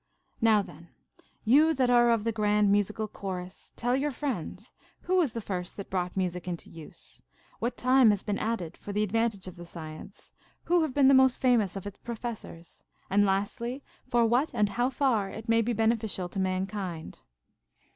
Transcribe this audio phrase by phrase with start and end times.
[0.25, 0.89] * Now then,
[1.45, 5.77] you that are of the grand musical chorus, tell your friends, who was the first
[5.77, 7.21] that brought music into use;
[7.61, 10.31] Avhat time has added for the advantage of the science;
[10.63, 14.89] who have been the most famous of its professors; and lastly, for what and how
[14.89, 17.21] far it may be beneficial to mankind.